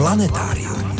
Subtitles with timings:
[0.00, 0.96] Planetárium.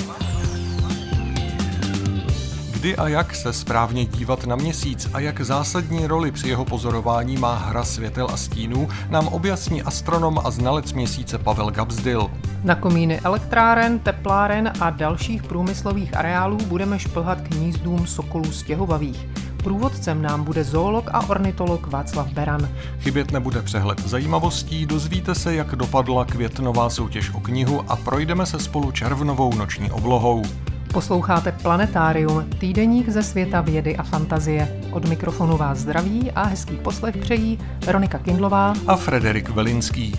[2.71, 7.37] Kdy a jak se správně dívat na měsíc a jak zásadní roli při jeho pozorování
[7.37, 12.31] má hra světel a stínů, nám objasní astronom a znalec měsíce Pavel Gabsdil.
[12.65, 19.27] Na komíny elektráren, tepláren a dalších průmyslových areálů budeme šplhat k hnízdům sokolů stěhovavých.
[19.63, 22.69] Průvodcem nám bude zoolog a ornitolog Václav Beran.
[23.01, 28.59] Chybět nebude přehled zajímavostí, dozvíte se, jak dopadla květnová soutěž o knihu a projdeme se
[28.59, 30.43] spolu červnovou noční oblohou.
[30.93, 34.81] Posloucháte Planetárium, týdeník ze světa vědy a fantazie.
[34.91, 40.15] Od mikrofonu vás zdraví a hezký poslech přejí Veronika Kindlová a Frederik Velinský.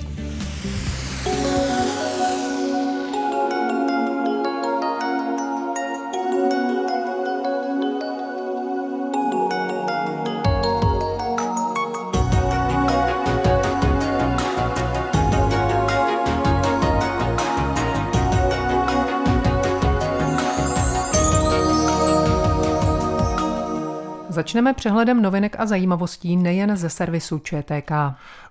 [24.42, 27.92] Začneme přehledem novinek a zajímavostí nejen ze servisu ČTK.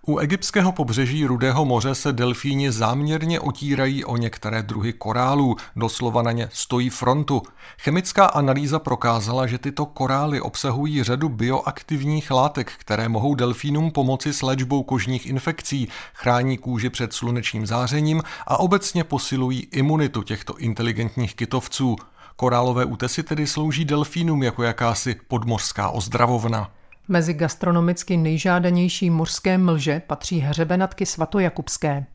[0.07, 6.33] U egyptského pobřeží Rudého moře se delfíni záměrně otírají o některé druhy korálů, doslova na
[6.33, 7.43] ně stojí frontu.
[7.79, 14.43] Chemická analýza prokázala, že tyto korály obsahují řadu bioaktivních látek, které mohou delfínům pomoci s
[14.43, 21.97] léčbou kožních infekcí, chrání kůži před slunečním zářením a obecně posilují imunitu těchto inteligentních kytovců.
[22.37, 26.71] Korálové útesy tedy slouží delfínům jako jakási podmořská ozdravovna.
[27.09, 32.07] Mezi gastronomicky nejžádanější mořské mlže patří hřebenatky svatojakubské.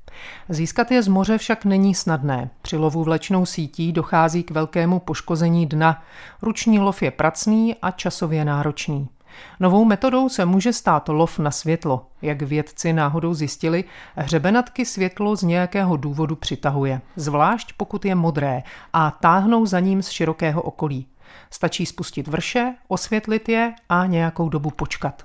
[0.50, 2.50] Získat je z moře však není snadné.
[2.62, 6.04] Při lovu vlečnou sítí dochází k velkému poškození dna.
[6.42, 9.10] Ruční lov je pracný a časově náročný.
[9.60, 12.08] Novou metodou se může stát lov na světlo.
[12.22, 13.84] Jak vědci náhodou zjistili,
[14.16, 20.10] hřebenatky světlo z nějakého důvodu přitahuje, zvlášť pokud je modré a táhnou za ním z
[20.10, 21.08] širokého okolí.
[21.52, 25.24] Stačí spustit vrše, osvětlit je a nějakou dobu počkat.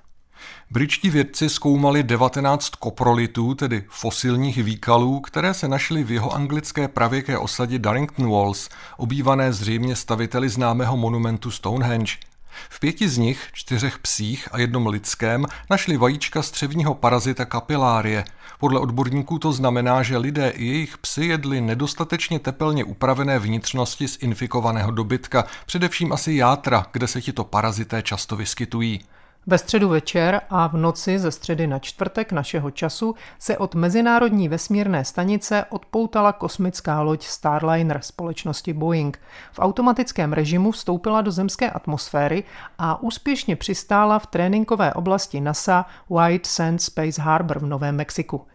[0.71, 7.39] Britští vědci zkoumali 19 koprolitů, tedy fosilních výkalů, které se našly v jeho anglické pravěké
[7.39, 12.13] osadě Darrington Walls, obývané zřejmě staviteli známého monumentu Stonehenge–
[12.69, 18.25] v pěti z nich, čtyřech psích a jednom lidském, našli vajíčka střevního parazita kapilárie.
[18.59, 24.19] Podle odborníků to znamená, že lidé i jejich psy jedli nedostatečně tepelně upravené vnitřnosti z
[24.23, 29.01] infikovaného dobytka, především asi játra, kde se tito parazité často vyskytují.
[29.47, 34.49] Ve středu večer a v noci ze středy na čtvrtek našeho času se od Mezinárodní
[34.49, 39.21] vesmírné stanice odpoutala kosmická loď Starliner společnosti Boeing.
[39.53, 42.45] V automatickém režimu vstoupila do zemské atmosféry
[42.79, 48.47] a úspěšně přistála v tréninkové oblasti NASA White Sands Space Harbor v Novém Mexiku.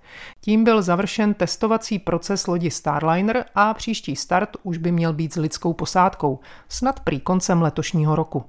[0.41, 5.37] Tím byl završen testovací proces lodi Starliner a příští start už by měl být s
[5.37, 8.45] lidskou posádkou, snad prý koncem letošního roku.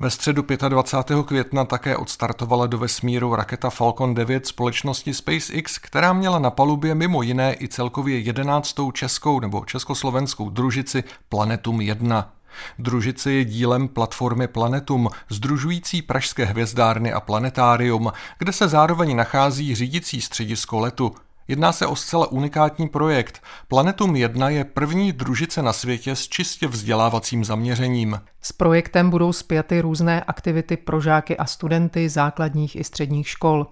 [0.00, 1.26] Ve středu 25.
[1.26, 7.22] května také odstartovala do vesmíru raketa Falcon 9 společnosti SpaceX, která měla na palubě mimo
[7.22, 12.32] jiné i celkově jedenáctou českou nebo československou družici Planetum 1.
[12.78, 20.20] Družice je dílem platformy Planetum, združující pražské hvězdárny a planetárium, kde se zároveň nachází řídící
[20.20, 21.14] středisko letu.
[21.50, 23.42] Jedná se o zcela unikátní projekt.
[23.68, 28.20] Planetum 1 je první družice na světě s čistě vzdělávacím zaměřením.
[28.42, 33.66] S projektem budou spjaty různé aktivity pro žáky a studenty základních i středních škol.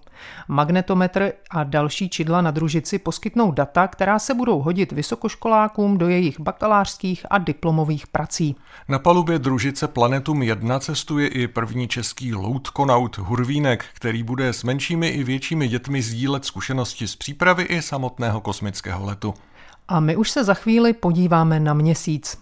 [0.49, 6.41] Magnetometr a další čidla na družici poskytnou data, která se budou hodit vysokoškolákům do jejich
[6.41, 8.57] bakalářských a diplomových prací.
[8.89, 15.09] Na palubě družice Planetum 1 cestuje i první český loutkonaut Hurvínek, který bude s menšími
[15.09, 19.35] i většími dětmi sdílet zkušenosti z přípravy i samotného kosmického letu.
[19.89, 22.39] A my už se za chvíli podíváme na měsíc.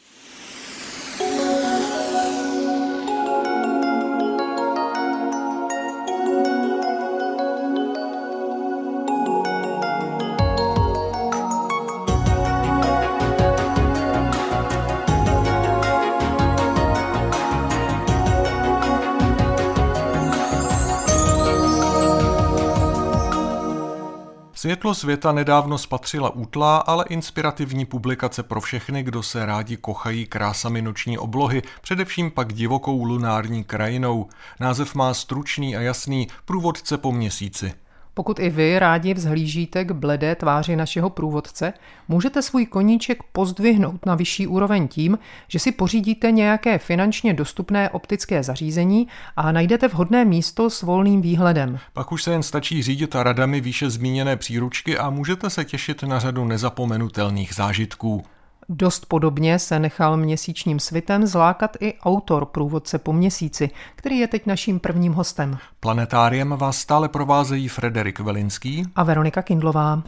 [24.87, 30.83] Světlo světa nedávno spatřila útlá, ale inspirativní publikace pro všechny, kdo se rádi kochají krásami
[30.83, 34.29] noční oblohy, především pak divokou lunární krajinou.
[34.61, 37.73] Název má stručný a jasný průvodce po měsíci.
[38.19, 41.73] Pokud i vy rádi vzhlížíte k bledé tváři našeho průvodce,
[42.09, 45.19] můžete svůj koníček pozdvihnout na vyšší úroveň tím,
[45.49, 51.79] že si pořídíte nějaké finančně dostupné optické zařízení a najdete vhodné místo s volným výhledem.
[51.93, 56.19] Pak už se jen stačí řídit radami výše zmíněné příručky a můžete se těšit na
[56.19, 58.25] řadu nezapomenutelných zážitků.
[58.69, 64.47] Dost podobně se nechal měsíčním svitem zlákat i autor průvodce po měsíci, který je teď
[64.47, 65.59] naším prvním hostem.
[65.81, 70.03] Planetáriem vás stále provázejí Frederik Velinský a Veronika Kindlová.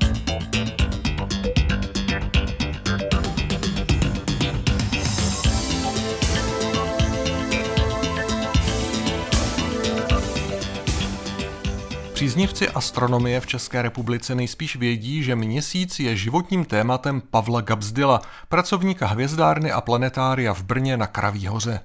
[12.18, 19.06] Příznivci astronomie v České republice nejspíš vědí, že měsíc je životním tématem Pavla Gabsdila, pracovníka
[19.06, 21.80] hvězdárny a planetária v Brně na Kraví hoře.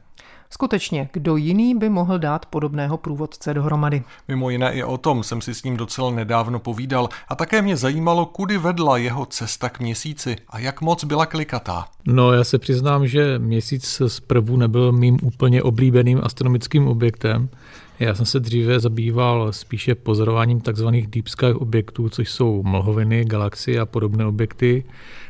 [0.49, 4.03] Skutečně, kdo jiný by mohl dát podobného průvodce dohromady?
[4.27, 7.77] Mimo jiné i o tom jsem si s ním docela nedávno povídal a také mě
[7.77, 11.85] zajímalo, kudy vedla jeho cesta k měsíci a jak moc byla klikatá.
[12.07, 17.49] No, já se přiznám, že měsíc zprvu nebyl mým úplně oblíbeným astronomickým objektem.
[17.99, 20.87] Já jsem se dříve zabýval spíše pozorováním tzv.
[20.87, 24.83] deep sky objektů, což jsou mlhoviny, galaxie a podobné objekty.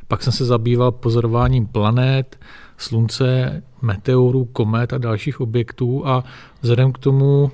[0.07, 2.39] Pak jsem se zabýval pozorováním planet,
[2.77, 6.23] slunce, meteorů, komet a dalších objektů a
[6.61, 7.51] vzhledem k tomu,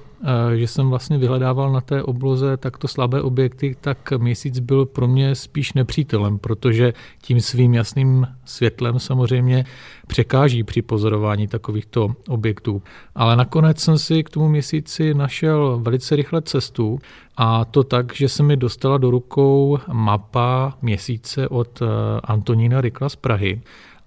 [0.56, 5.36] že jsem vlastně vyhledával na té obloze takto slabé objekty, tak měsíc byl pro mě
[5.36, 9.66] spíš nepřítelem, protože tím svým jasným světlem samozřejmě
[10.08, 12.82] překáží při pozorování takovýchto objektů.
[13.16, 17.00] Ale nakonec jsem si k tomu měsíci našel velice rychle cestu
[17.38, 21.86] a to tak, že se mi dostala do rukou mapa měsíce od eh,
[22.24, 23.62] Antonína Rykla z Prahy.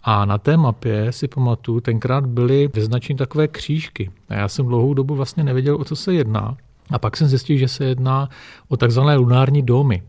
[0.04, 4.10] A na té mapě si pamatuju, tenkrát byly vyznačeny takové křížky.
[4.28, 6.56] A já jsem dlouhou dobu vlastně nevěděl, o co se jedná.
[6.90, 8.28] A pak jsem zjistil, že se jedná
[8.68, 10.02] o takzvané lunární domy.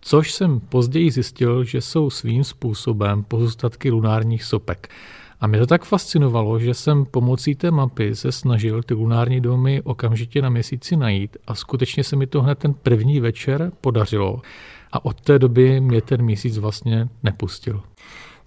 [0.00, 4.88] Což jsem později zjistil, že jsou svým způsobem pozůstatky lunárních sopek.
[5.40, 9.82] A mě to tak fascinovalo, že jsem pomocí té mapy se snažil ty lunární domy
[9.82, 14.40] okamžitě na měsíci najít a skutečně se mi to hned ten první večer podařilo.
[14.92, 17.82] A od té doby mě ten měsíc vlastně nepustil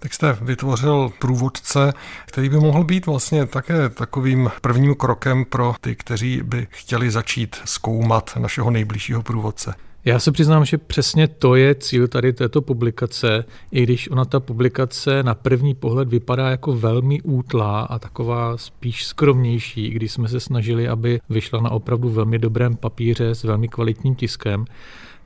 [0.04, 1.92] tak jste vytvořil průvodce,
[2.26, 7.56] který by mohl být vlastně také takovým prvním krokem pro ty, kteří by chtěli začít
[7.64, 9.74] zkoumat našeho nejbližšího průvodce.
[10.04, 14.40] Já se přiznám, že přesně to je cíl tady této publikace, i když ona ta
[14.40, 20.40] publikace na první pohled vypadá jako velmi útlá a taková spíš skromnější, když jsme se
[20.40, 24.64] snažili, aby vyšla na opravdu velmi dobrém papíře s velmi kvalitním tiskem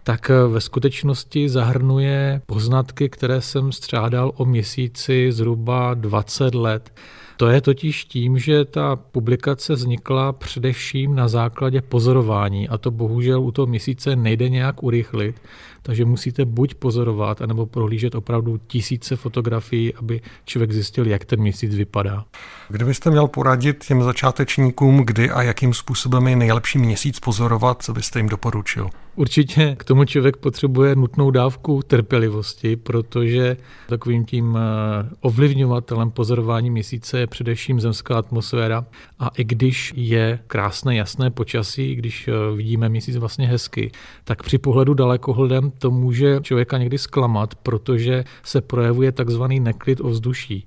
[0.08, 6.92] tak eh, ve skutečnosti zahrnuje poznatky, které jsem střádal o měsíci zhruba 20 let.
[7.36, 13.40] To je totiž tím, že ta publikace vznikla především na základě pozorování a to bohužel
[13.40, 15.42] u toho měsíce nejde nějak urychlit,
[15.82, 21.74] takže musíte buď pozorovat, anebo prohlížet opravdu tisíce fotografií, aby člověk zjistil, jak ten měsíc
[21.74, 22.24] vypadá.
[22.68, 28.18] Kdybyste měl poradit těm začátečníkům, kdy a jakým způsobem je nejlepší měsíc pozorovat, co byste
[28.18, 28.90] jim doporučil?
[29.18, 33.56] Určitě k tomu člověk potřebuje nutnou dávku trpělivosti, protože
[33.88, 38.86] takovým tím eh, ovlivňovatelem pozorování měsíce je především zemská atmosféra.
[39.18, 43.90] A i když je krásné, jasné počasí, když eh, vidíme měsíc vlastně hezky,
[44.24, 50.66] tak při pohledu dalekohledem to může člověka někdy zklamat, protože se projevuje takzvaný neklid ovzduší.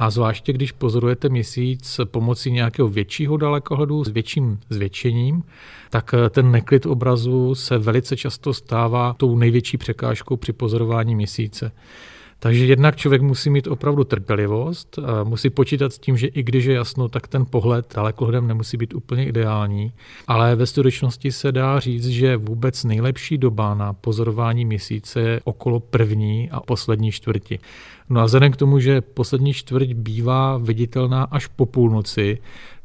[0.00, 5.42] A zvláště když pozorujete měsíc pomocí nějakého většího dalekohledu s větším zvětšením,
[5.90, 11.72] tak eh, ten neklid obrazu se velice často stává tou největší překážkou při pozorování měsíce.
[12.42, 16.74] Takže jednak člověk musí mít opravdu trpělivost, musí počítat s tím, že i když je
[16.74, 19.92] jasno, tak ten pohled dalekohledem nemusí být úplně ideální,
[20.26, 25.80] ale ve skutečnosti se dá říct, že vůbec nejlepší doba na pozorování měsíce je okolo
[25.80, 27.58] první a poslední čtvrti.
[28.10, 32.38] No a vzhledem k tomu, že poslední čtvrť bývá viditelná až po půlnoci,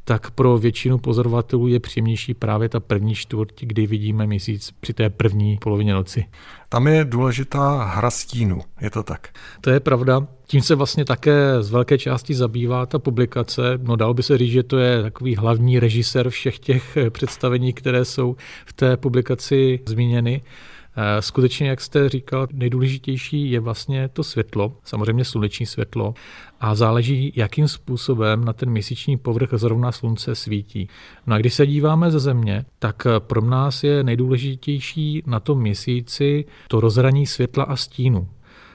[0.08, 5.10] tak pro většinu pozorovatelů je příjemnější právě ta první čtvrť, kdy vidíme měsíc při té
[5.10, 6.26] první polovině noci.
[6.70, 9.28] Tam je důležitá hra stínu, je to tak?
[9.62, 10.28] To je pravda.
[10.48, 13.62] Tím se vlastně také z velké části zabývá ta publikace.
[13.84, 18.06] No dalo by se říct, že to je takový hlavní režisér všech těch představení, které
[18.06, 18.36] jsou
[18.66, 20.42] v té publikaci zmíněny.
[20.98, 26.14] Eh, skutečně, jak jste říkal, nejdůležitější je vlastně to světlo, samozřejmě sluneční světlo,
[26.62, 30.88] a záleží, jakým způsobem na ten měsíční povrch zrovna slunce svítí.
[31.28, 36.46] No a když se díváme ze Země, tak pro nás je nejdůležitější na tom měsíci
[36.68, 38.28] to rozhraní světla a stínu.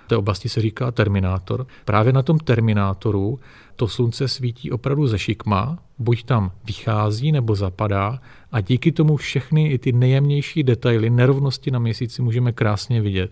[0.06, 1.66] Té oblasti se říká terminátor.
[1.84, 3.38] Právě na tom terminátoru
[3.76, 8.20] to slunce svítí opravdu ze šikma, buď tam vychází nebo zapadá
[8.52, 13.30] a díky tomu všechny i ty nejjemnější detaily, nerovnosti na měsíci můžeme krásně vidět.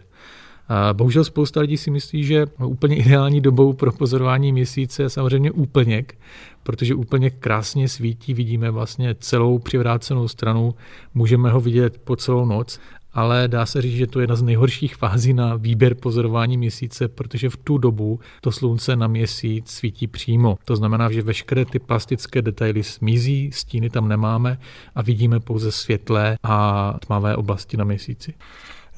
[0.92, 6.18] Bohužel spousta lidí si myslí, že úplně ideální dobou pro pozorování měsíce je samozřejmě úplněk,
[6.62, 10.74] protože úplně krásně svítí, vidíme vlastně celou přivrácenou stranu,
[11.14, 12.80] můžeme ho vidět po celou noc,
[13.12, 17.08] ale dá se říct, že to je jedna z nejhorších fází na výběr pozorování měsíce,
[17.08, 20.58] protože v tu dobu to slunce na měsíc svítí přímo.
[20.64, 24.58] To znamená, že veškeré ty plastické detaily smizí, stíny tam nemáme
[24.94, 28.34] a vidíme pouze světlé a tmavé oblasti na měsíci.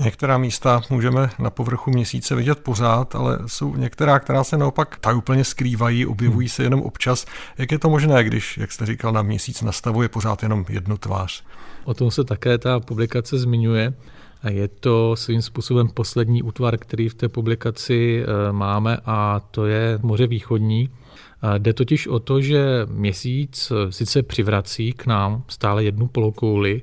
[0.04, 5.16] Některá místa můžeme na povrchu měsíce vidět pořád, ale jsou některá, která se naopak tak
[5.16, 7.26] úplně skrývají, objevují se jenom občas.
[7.58, 11.44] Jak je to možné, když, jak jste říkal, na měsíc nastavuje pořád jenom jednu tvář?
[11.84, 13.94] O tom se také ta publikace zmiňuje.
[14.42, 19.66] A je to svým způsobem poslední útvar, který v té publikaci eh, máme a to
[19.66, 20.90] je moře východní.
[21.58, 26.82] Jde totiž o to, že měsíc eh, sice přivrací k nám stále jednu polokouli,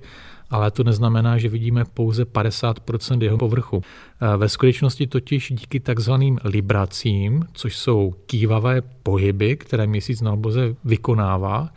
[0.50, 3.82] ale to neznamená, že vidíme pouze 50% jeho povrchu.
[4.22, 10.76] Eh, ve skutečnosti totiž díky takzvaným libracím, což jsou kývavé pohyby, které měsíc na obloze
[10.84, 11.70] vykonává,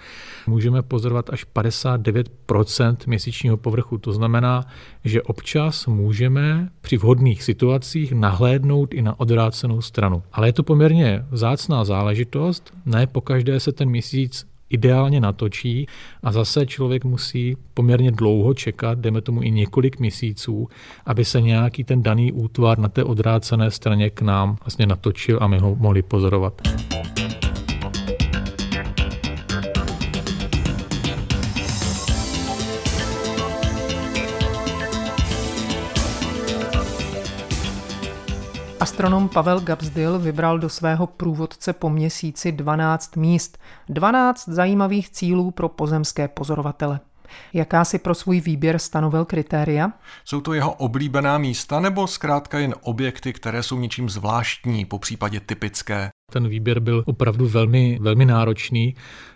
[0.47, 3.99] můžeme pozorovat až 59% měsíčního povrchu.
[3.99, 4.67] To znamená,
[5.05, 10.23] že občas můžeme při vhodných situacích nahlédnout i na odvrácenou stranu.
[10.33, 15.87] Ale je to poměrně vzácná záležitost, ne pokaždé se ten měsíc ideálně natočí
[16.23, 20.69] a zase člověk musí poměrně dlouho čekat, jdeme tomu i několik měsíců,
[21.07, 25.47] aby se nějaký ten daný útvar na té odrácené straně k nám vlastně natočil a
[25.47, 26.62] my ho mohli pozorovat.
[38.80, 43.58] Astronom Pavel Gabsdil vybral do svého průvodce po měsíci 12 míst,
[43.88, 47.00] 12 zajímavých cílů pro pozemské pozorovatele.
[47.52, 49.92] Jaká si pro svůj výběr stanovil kritéria?
[50.25, 55.40] Jsou to jeho oblíbená místa nebo zkrátka jen objekty, které jsou něčím zvláštní, po případě
[55.40, 56.08] typické?
[56.32, 58.94] Ten výběr byl opravdu velmi, velmi náročný.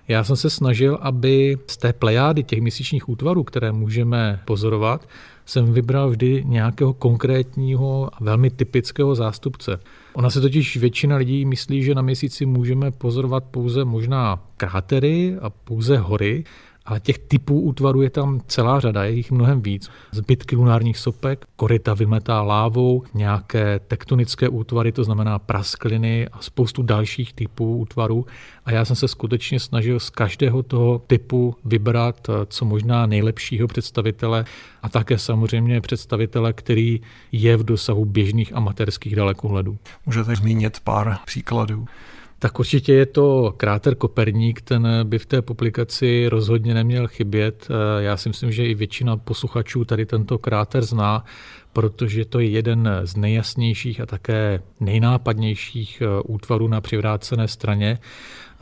[0.08, 5.08] Já jsem se snažil, aby z té plejády těch měsíčních útvarů, které můžeme pozorovat,
[5.46, 9.80] jsem vybral vždy nějakého konkrétního a velmi typického zástupce.
[10.12, 15.50] Ona se totiž většina lidí myslí, že na měsíci můžeme pozorovat pouze možná krátery a
[15.50, 16.44] pouze hory,
[16.86, 19.90] ale těch typů útvarů je tam celá řada, je jich mnohem víc.
[20.12, 27.32] Zbytky lunárních sopek, korita vymetá lávou, nějaké tektonické útvary, to znamená praskliny a spoustu dalších
[27.32, 28.26] typů útvarů.
[28.64, 33.68] A já jsem se skutečně snažil z každého toho typu vybrat eh, co možná nejlepšího
[33.68, 34.44] představitele
[34.82, 37.00] a také samozřejmě představitele, který
[37.32, 39.78] je v dosahu běžných amatérských dalekohledů.
[40.06, 41.86] Můžete zmínit pár příkladů?
[42.44, 47.68] Tak určitě je to kráter Koperník, ten by v té publikaci rozhodně neměl chybět.
[47.98, 51.24] Já si myslím, že i většina posluchačů tady tento kráter zná,
[51.72, 57.98] protože to je jeden z nejjasnějších a také nejnápadnějších útvarů na přivrácené straně.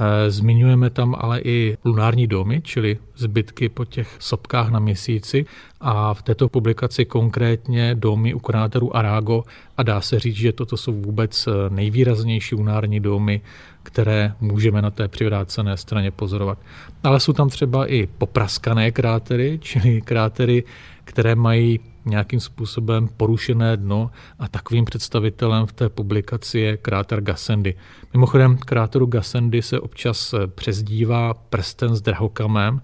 [0.03, 5.47] Eh, zmiňujeme tam ale i lunární domy, čili zbytky po těch sopkách na měsíci
[5.81, 9.45] a v této publikaci konkrétně domy u kráteru Arago
[9.77, 13.41] a dá se říct, že toto jsou vůbec eh, nejvýraznější lunární domy,
[13.83, 16.59] které můžeme na té přivrácené straně pozorovat.
[17.03, 20.65] Ale jsou tam třeba i popraskané krátery, čili krátery,
[21.05, 27.75] které mají nějakým způsobem porušené dno a takovým představitelem v té publikaci je kráter Gassendi.
[28.13, 32.81] Mimochodem, kráteru Gassendi se občas přezdívá prsten s drahokamem,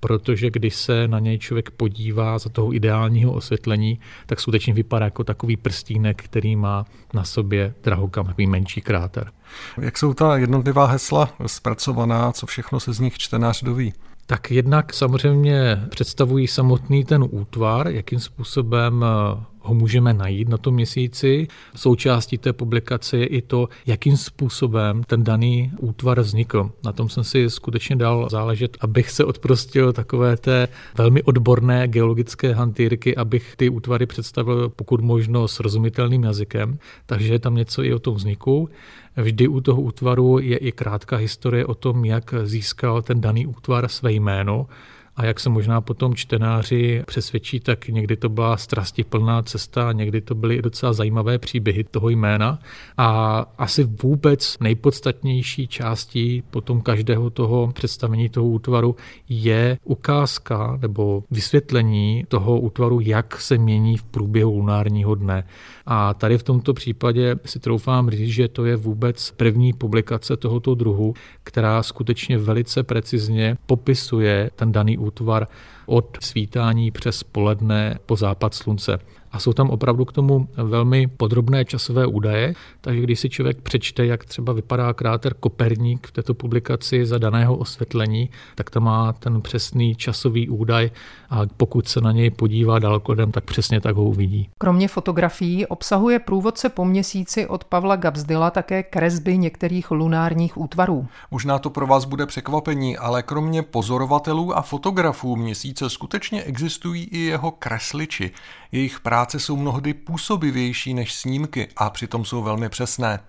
[0.00, 5.24] protože když se na něj člověk podívá za toho ideálního osvětlení, tak skutečně vypadá jako
[5.24, 6.84] takový prstínek, který má
[7.14, 9.30] na sobě drahokam, takový menší kráter.
[9.80, 13.92] Jak jsou ta jednotlivá hesla zpracovaná, co všechno se z nich čtenář doví?
[14.30, 19.04] Tak jednak samozřejmě představují samotný ten útvar, jakým způsobem
[19.60, 21.48] ho můžeme najít na tom měsíci.
[21.76, 26.70] Součástí té publikace je i to, jakým způsobem ten daný útvar vznikl.
[26.84, 32.54] Na tom jsem si skutečně dal záležet, abych se odprostil takové té velmi odborné geologické
[32.54, 36.78] hantýrky, abych ty útvary představil pokud možno srozumitelným jazykem.
[37.06, 38.68] Takže je tam něco i o tom vzniku.
[39.16, 43.88] Vždy u toho útvaru je i krátká historie o tom, jak získal ten daný útvar
[43.88, 44.66] své jméno
[45.20, 50.34] a jak se možná potom čtenáři přesvědčí, tak někdy to byla strastiplná cesta, někdy to
[50.34, 52.58] byly docela zajímavé příběhy toho jména.
[52.96, 58.96] A asi vůbec nejpodstatnější částí potom každého toho představení toho útvaru
[59.28, 65.44] je ukázka nebo vysvětlení toho útvaru, jak se mění v průběhu lunárního dne.
[65.92, 70.74] A tady v tomto případě si troufám říct, že to je vůbec první publikace tohoto
[70.74, 75.46] druhu, která skutečně velice precizně popisuje ten daný útvar
[75.86, 78.98] od svítání přes poledne po západ slunce.
[79.32, 84.06] A jsou tam opravdu k tomu velmi podrobné časové údaje, takže když si člověk přečte,
[84.06, 89.40] jak třeba vypadá kráter Koperník v této publikaci za daného osvětlení, tak tam má ten
[89.42, 90.90] přesný časový údaj
[91.30, 94.48] a pokud se na něj podívá dalekodem, tak přesně tak ho uvidí.
[94.58, 101.06] Kromě fotografií obsahuje průvodce po měsíci od Pavla Gabsdyla také kresby některých lunárních útvarů.
[101.30, 107.18] Možná to pro vás bude překvapení, ale kromě pozorovatelů a fotografů měsíce skutečně existují i
[107.18, 108.30] jeho kresliči.
[108.72, 113.20] Jejich práce jsou mnohdy působivější než snímky a přitom jsou velmi přesné.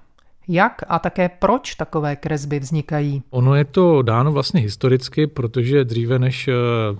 [0.48, 3.24] Jak a také proč takové kresby vznikají?
[3.29, 6.53] Ono je to dáno vlastně historicky, protože dříve než eh,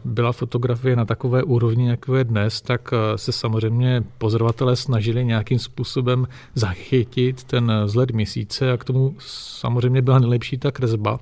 [0.05, 5.60] byla fotografie na takové úrovni, jako je dnes, tak eh, se samozřejmě pozorovatelé snažili nějakým
[5.60, 11.19] způsobem zachytit ten vzhled měsíce a k tomu samozřejmě byla nejlepší ta kresba.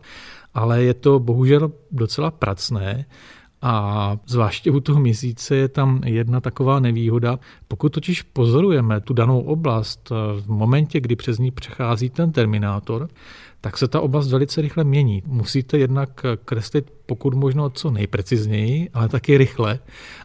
[0.53, 3.05] Ale je to bohužel docela pracné
[3.61, 7.39] a zvláště u toho měsíce je tam jedna taková nevýhoda.
[7.67, 13.07] Pokud totiž pozorujeme tu danou oblast v momentě, kdy přes ní přechází ten terminátor,
[13.61, 15.23] tak se ta oblast velice rychle mění.
[15.25, 19.79] Musíte jednak kreslit pokud možno co nejprecizněji, ale taky rychle,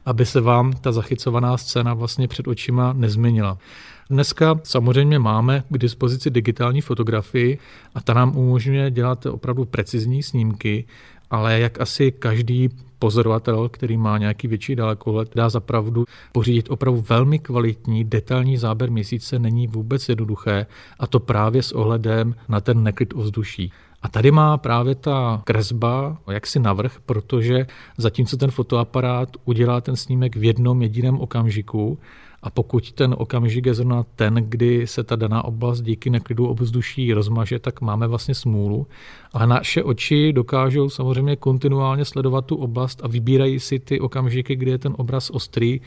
[0.06, 3.58] aby se vám ta zachycovaná scéna vlastně před očima nezměnila.
[4.10, 7.58] Dneska samozřejmě máme k dispozici digitální fotografii
[7.94, 10.84] a ta nám umožňuje dělat opravdu precizní snímky,
[11.30, 12.70] ale jak asi každý
[13.04, 19.38] pozorovatel, který má nějaký větší dalekohled, dá zapravdu pořídit opravdu velmi kvalitní, detailní záběr měsíce
[19.38, 20.66] není vůbec jednoduché
[20.99, 23.73] a to právě s ohledem na ten neklid ovzduší.
[24.02, 27.66] A tady má právě ta kresba jaksi navrh, protože
[27.99, 31.99] zatímco ten fotoaparát udělá ten snímek v jednom jediném okamžiku,
[32.44, 37.12] a pokud ten okamžik je zrovna ten, kdy se ta daná oblast díky neklidu ovzduší
[37.12, 38.86] rozmaže, tak máme vlastně smůlu.
[39.32, 44.70] Ale naše oči dokážou samozřejmě kontinuálně sledovat tu oblast a vybírají si ty okamžiky, kdy
[44.70, 45.80] je ten obraz ostrý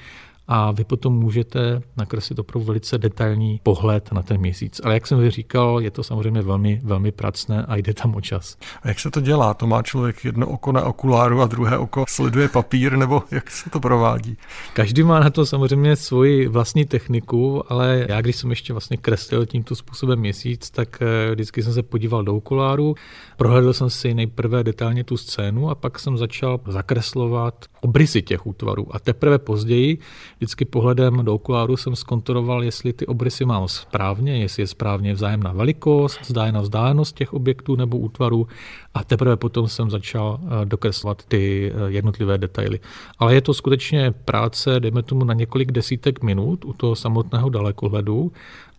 [0.48, 4.82] a vy potom můžete nakreslit opravdu velice detailní pohled na ten měsíc.
[4.84, 8.58] Ale jak jsem říkal, je to samozřejmě velmi, velmi pracné a jde tam o čas.
[8.84, 9.54] A jak se to dělá?
[9.54, 13.70] To má člověk jedno oko na okuláru a druhé oko sleduje papír, nebo jak se
[13.70, 14.38] to provádí?
[14.74, 19.46] Každý má na to samozřejmě svoji vlastní techniku, ale já když jsem ještě vlastně kreslil
[19.46, 22.96] tímto způsobem měsíc, tak eh, vždycky jsem se podíval do okuláru,
[23.38, 28.96] prohlédl jsem si nejprve detailně tu scénu a pak jsem začal zakreslovat obrysy těch útvarů.
[28.96, 29.98] A teprve později
[30.38, 35.52] vždycky pohledem do okuláru jsem zkontroloval, jestli ty obrysy mám správně, jestli je správně vzájemná
[35.52, 38.48] velikost, vzájemná vzdálenost těch objektů nebo útvarů
[38.94, 42.80] a teprve potom jsem začal eh, dokreslovat ty eh, jednotlivé detaily.
[43.20, 48.32] Ale je to skutečně práce, dejme tomu na několik desítek minut u toho samotného dalekohledu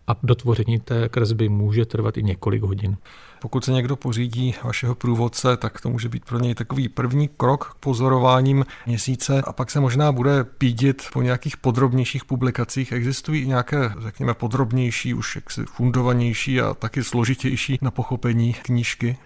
[0.06, 2.96] a dotvoření té kresby může trvat i několik hodin.
[3.40, 7.70] Pokud se někdo pořídí vašeho průvodce, tak to může být pro něj takový první krok
[7.70, 12.92] k pozorováním měsíce a pak se možná bude pídit po nějakých podrobnějších publikacích.
[12.92, 19.18] Existují nějaké, řekněme, podrobnější, už jaksi fundovanější a taky složitější na pochopení knížky?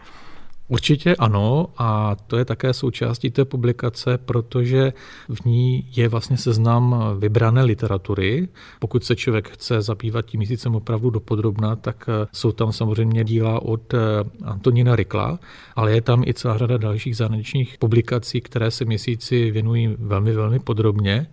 [0.72, 4.92] Určitě ano a to je také součástí té publikace, protože
[5.28, 8.48] v ní je vlastně seznam vybrané literatury.
[8.78, 13.62] Pokud se člověk chce zabývat tím měsícem opravdu dopodrobna, tak eh, jsou tam samozřejmě díla
[13.62, 13.98] od eh,
[14.44, 15.38] Antonína Rykla,
[15.76, 20.58] ale je tam i celá řada dalších zahraničních publikací, které se měsíci věnují velmi, velmi
[20.58, 21.26] podrobně.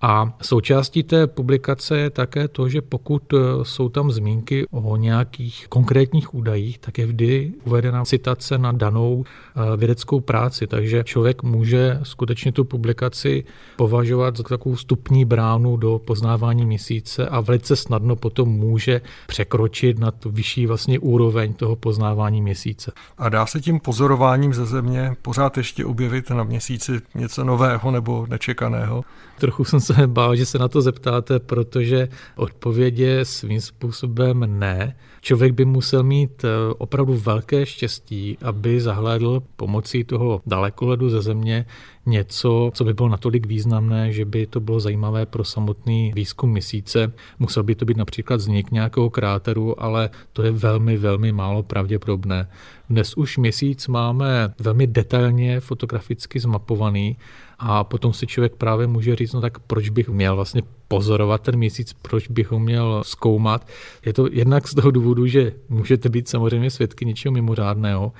[0.00, 5.66] A součástí té publikace je také to, že pokud e, jsou tam zmínky o nějakých
[5.68, 10.66] konkrétních údajích, tak je vždy uvedena citace na danou e, vědeckou práci.
[10.66, 13.44] Takže člověk může skutečně tu publikaci
[13.76, 20.10] považovat za takovou stupní bránu do poznávání měsíce a velice snadno potom může překročit na
[20.10, 22.92] tu vyšší vlastně úroveň toho poznávání měsíce.
[23.18, 28.26] A dá se tím pozorováním ze země pořád ještě objevit na měsíci něco nového nebo
[28.30, 29.04] nečekaného?
[29.38, 34.96] Trochu jsem se bál, že se na to zeptáte, protože odpověď je svým způsobem ne.
[35.20, 41.66] Člověk by musel mít eh, opravdu velké štěstí, aby zahlédl pomocí toho dalekohledu ze země
[42.06, 47.12] něco, co by bylo natolik významné, že by to bylo zajímavé pro samotný výzkum měsíce.
[47.38, 52.48] Musel by to být například vznik nějakého kráteru, ale to je velmi, velmi málo pravděpodobné.
[52.90, 57.16] Dnes už měsíc máme velmi detailně fotograficky zmapovaný
[57.58, 61.56] a potom si člověk právě může říct, no tak proč bych měl vlastně pozorovat ten
[61.56, 63.68] měsíc, proč bych ho měl zkoumat.
[64.06, 68.12] Je to jednak z toho důvodu, že můžete být samozřejmě svědky něčeho mimořádného,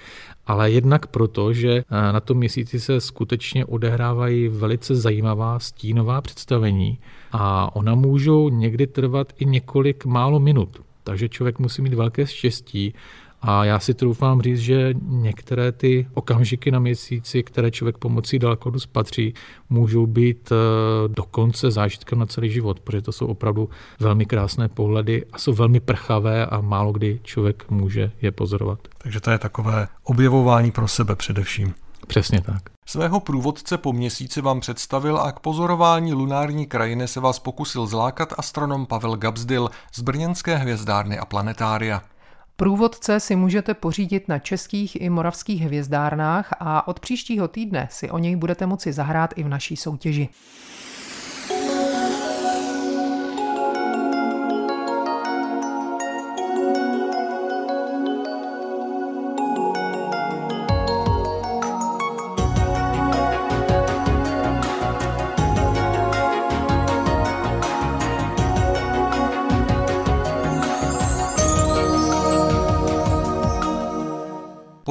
[0.46, 6.98] ale jednak proto, že eh, na tom měsíci se skutečně odehrávají velice zajímavá stínová představení
[7.32, 10.80] a ona můžou někdy trvat i několik málo minut.
[11.04, 12.94] Takže člověk musí mít velké štěstí
[13.46, 18.80] A já si troufám říct, že některé ty okamžiky na měsíci, které člověk pomocí dalekohledu
[18.80, 19.34] spatří,
[19.70, 23.68] můžou být eh, dokonce zážitkem na celý život, protože to jsou opravdu
[24.00, 28.78] velmi krásné pohledy a jsou velmi prchavé a málo kdy člověk může je pozorovat.
[28.98, 31.74] Takže to je takové objevování pro sebe především.
[32.06, 32.62] Přesně tak.
[32.86, 38.34] Svého průvodce po měsíci vám představil a k pozorování lunární krajiny se vás pokusil zlákat
[38.38, 42.02] astronom Pavel Gabsdil z Brněnské hvězdárny a planetária.
[42.56, 48.18] Průvodce si můžete pořídit na českých i moravských hvězdárnách a od příštího týdne si o
[48.18, 50.28] něj budete moci zahrát i v naší soutěži.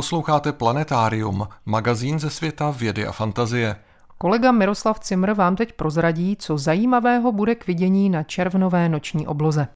[0.03, 3.75] Posloucháte Planetárium, magazín ze světa vědy a fantazie.
[4.17, 9.67] Kolega Miroslav Cimr vám teď prozradí, co zajímavého bude k vidění na červnové noční obloze.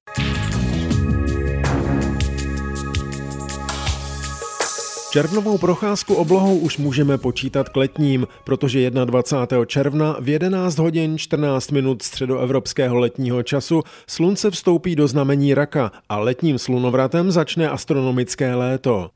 [5.10, 9.64] Červnovou procházku oblohou už můžeme počítat k letním, protože 21.
[9.64, 16.18] června v 11 hodin 14 minut středoevropského letního času slunce vstoupí do znamení raka a
[16.18, 19.10] letním slunovratem začne astronomické léto.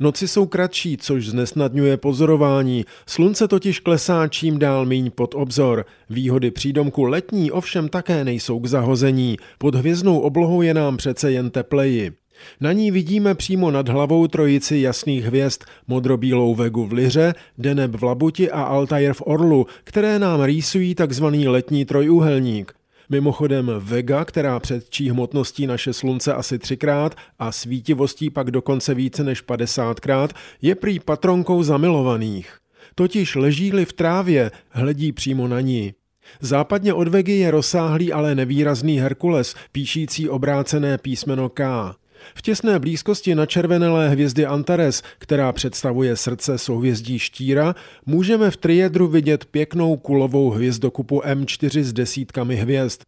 [0.00, 2.84] Noci jsou kratší, což znesnadňuje pozorování.
[3.06, 5.86] Slunce totiž klesá čím dál míň pod obzor.
[6.10, 9.36] Výhody přídomku letní ovšem také nejsou k zahození.
[9.58, 12.12] Pod hvězdnou oblohou je nám přece jen tepleji.
[12.60, 18.02] Na ní vidíme přímo nad hlavou trojici jasných hvězd, modrobílou Vegu v Liře, Deneb v
[18.02, 22.77] Labuti a Altair v Orlu, které nám rýsují takzvaný letní trojúhelník.
[23.10, 29.44] Mimochodem Vega, která předčí hmotností naše slunce asi třikrát a svítivostí pak dokonce více než
[29.44, 30.28] 50krát,
[30.62, 32.58] je prý patronkou zamilovaných.
[32.94, 35.94] Totiž leží-li v trávě, hledí přímo na ní.
[36.40, 41.94] Západně od Vegy je rozsáhlý, ale nevýrazný Herkules, píšící obrácené písmeno K.
[42.34, 47.74] V těsné blízkosti na červenelé hvězdy Antares, která představuje srdce souhvězdí štíra,
[48.06, 53.00] můžeme v triedru vidět pěknou kulovou hvězdokupu M4 s desítkami hvězd.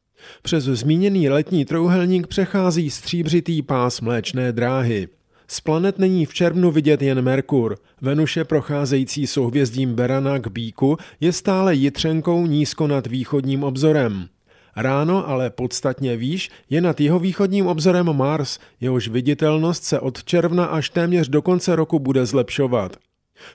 [0.42, 5.08] Přes zmíněný letní trouhelník přechází stříbřitý pás mléčné dráhy.
[5.48, 7.76] Z planet není v červnu vidět jen Merkur.
[8.00, 14.28] Venuše procházející souhvězdím Berana k Bíku je stále jitřenkou nízko nad východním obzorem.
[14.76, 20.64] Ráno, ale podstatně výš, je nad jeho východním obzorem Mars, jehož viditelnost se od června
[20.64, 22.96] až téměř do konce roku bude zlepšovat.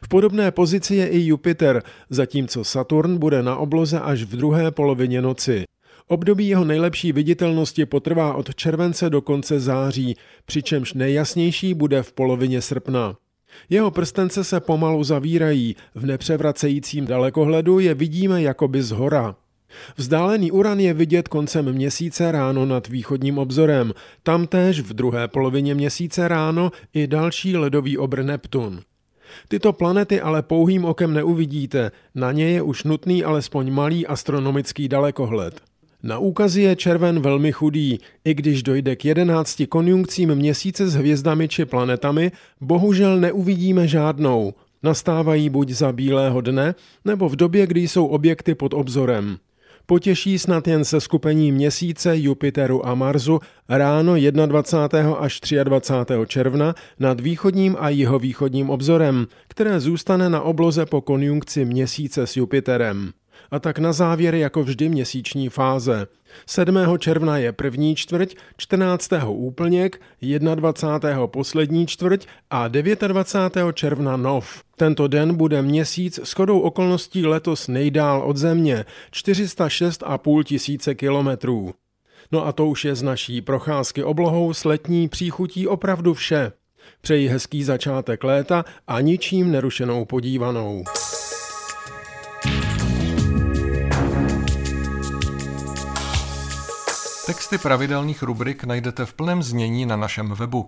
[0.04, 5.22] V podobné pozici je i Jupiter, zatímco Saturn bude na obloze až v druhé polovině
[5.22, 5.64] noci.
[6.08, 12.62] Období jeho nejlepší viditelnosti potrvá od července do konce září, přičemž nejjasnější bude v polovině
[12.62, 13.16] srpna.
[13.70, 19.36] Jeho prstence se pomalu zavírají, v nepřevracejícím dalekohledu je vidíme jakoby z hora.
[19.98, 26.28] Vzdálený Uran je vidět koncem měsíce ráno nad východním obzorem, tamtéž v druhé polovině měsíce
[26.28, 28.82] ráno i další ledový obr Neptun.
[29.48, 35.62] Tyto planety ale pouhým okem neuvidíte, na ně je už nutný alespoň malý astronomický dalekohled.
[36.04, 41.48] Na úkazy je červen velmi chudý, i když dojde k jedenácti konjunkcím měsíce s hvězdami
[41.48, 44.54] či planetami, bohužel neuvidíme žádnou.
[44.84, 46.76] Nastávají buď za bílého dne,
[47.06, 49.38] nebo v době, kdy jsou objekty pod obzorem.
[49.88, 55.14] Potěší snad jen se skupení měsíce, Jupiteru a Marsu ráno 21.
[55.14, 56.14] až 23.
[56.28, 63.12] června nad východním a jihovýchodním obzorem, které zůstane na obloze po konjunkci měsíce s Jupiterem.
[63.52, 66.08] A tak na závěr jako vždy měsíční fáze.
[66.46, 66.78] 7.
[66.98, 69.10] června je první čtvrť, 14.
[69.28, 70.02] úplněk,
[70.56, 71.28] 21.
[71.28, 73.74] poslední čtvrť a 29.
[73.74, 74.64] června nov.
[74.76, 81.74] Tento den bude měsíc s chodou okolností letos nejdál od země, 406,5 tisíce kilometrů.
[82.32, 86.52] No a to už je z naší procházky oblohou s letní příchutí opravdu vše.
[87.02, 90.84] Přeji hezký začátek léta a ničím nerušenou podívanou.
[97.26, 100.66] Texty pravidelných rubrik najdete v plném znění na našem webu.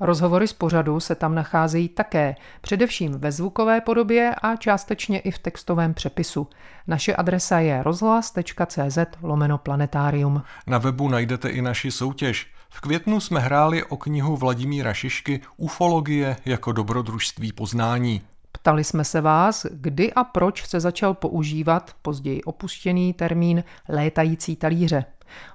[0.00, 5.38] Rozhovory z pořadu se tam nacházejí také, především ve zvukové podobě a částečně i v
[5.38, 6.48] textovém přepisu.
[6.86, 10.42] Naše adresa je rozhlas.cz lomeno planetárium.
[10.66, 12.46] Na webu najdete i naši soutěž.
[12.70, 18.22] V květnu jsme hráli o knihu Vladimíra Šišky Ufologie jako dobrodružství poznání.
[18.62, 25.04] Ptali jsme se vás, kdy a proč se začal používat později opuštěný termín létající talíře.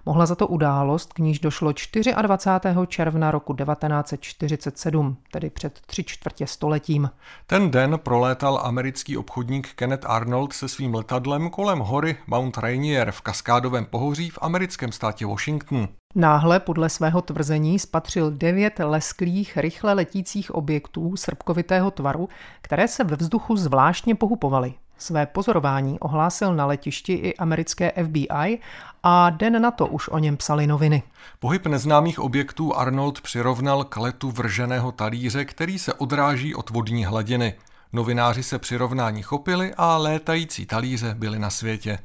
[0.05, 1.73] Mohla za to událost, k níž došlo
[2.21, 2.87] 24.
[2.87, 7.09] června roku 1947, tedy před tři čtvrtě stoletím.
[7.47, 13.21] Ten den prolétal americký obchodník Kenneth Arnold se svým letadlem kolem hory Mount Rainier v
[13.21, 15.87] kaskádovém pohoří v americkém státě Washington.
[16.17, 22.29] Náhle podle svého tvrzení spatřil devět lesklých, rychle letících objektů srbkovitého tvaru,
[22.61, 24.73] které se ve vzduchu zvláštně pohupovaly.
[24.97, 28.59] Své pozorování ohlásil na letišti i americké FBI
[29.03, 31.03] a den na to už o něm psali noviny.
[31.39, 37.53] Pohyb neznámých objektů Arnold přirovnal k letu vrženého talíře, který se odráží od vodní hladiny.
[37.93, 41.99] Novináři se přirovnání chopili a létající talíře byly na světě.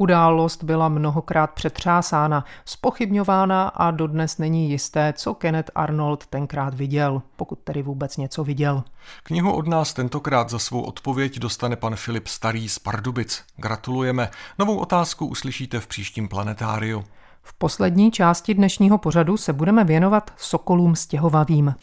[0.00, 7.58] Událost byla mnohokrát přetřásána, spochybňována a dodnes není jisté, co Kenneth Arnold tenkrát viděl, pokud
[7.58, 8.82] tedy vůbec něco viděl.
[9.22, 13.44] Knihu od nás tentokrát za svou odpověď dostane pan Filip Starý z Pardubic.
[13.56, 14.30] Gratulujeme.
[14.58, 17.04] Novou otázku uslyšíte v příštím planetáriu.
[17.42, 21.74] V poslední části dnešního pořadu se budeme věnovat sokolům stěhovavým.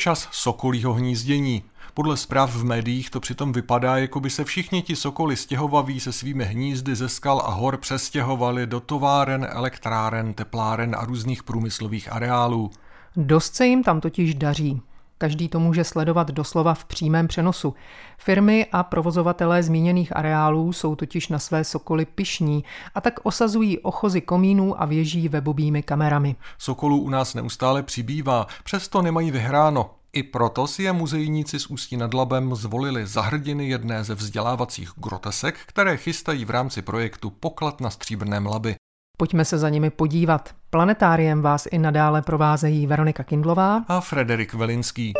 [0.00, 1.62] Čas sokolího hnízdění.
[1.94, 6.12] Podle zpráv v médiích to přitom vypadá, jako by se všichni ti sokoly stěhovaví se
[6.12, 12.70] svými hnízdy ze skal a hor přestěhovali do továren, elektráren, tepláren a různých průmyslových areálů.
[13.16, 14.82] Dost se jim tam totiž daří.
[15.22, 17.74] Každý to může sledovat doslova v přímém přenosu.
[18.18, 24.20] Firmy a provozovatelé zmíněných areálů jsou totiž na své sokoly pišní a tak osazují ochozy
[24.20, 26.36] komínů a věží webovými kamerami.
[26.58, 29.90] Sokolů u nás neustále přibývá, přesto nemají vyhráno.
[30.12, 34.92] I proto si je muzejníci z Ústí nad Labem zvolili za hrdiny jedné ze vzdělávacích
[34.96, 38.74] grotesek, které chystají v rámci projektu Poklad na stříbrném laby.
[39.20, 40.50] Pojďme se za nimi podívat.
[40.70, 45.12] Planetáriem vás i nadále provázejí Veronika Kindlová a Frederik Velinský.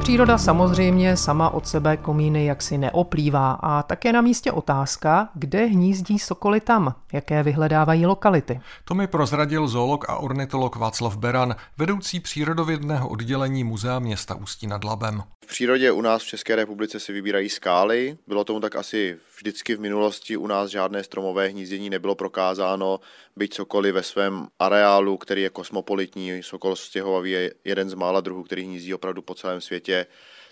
[0.00, 5.64] Příroda samozřejmě sama od sebe komíny jaksi neoplývá a tak je na místě otázka, kde
[5.64, 8.60] hnízdí sokoly tam, jaké vyhledávají lokality.
[8.84, 14.84] To mi prozradil zoolog a ornitolog Václav Beran, vedoucí přírodovědného oddělení Muzea města Ústí nad
[14.84, 15.22] Labem.
[15.44, 18.16] V přírodě u nás v České republice se vybírají skály.
[18.26, 23.00] Bylo tomu tak asi vždycky v minulosti u nás žádné stromové hnízdění nebylo prokázáno,
[23.36, 28.42] byť sokoly ve svém areálu, který je kosmopolitní, sokol stěhovavý je jeden z mála druhů,
[28.42, 29.89] který hnízdí opravdu po celém světě.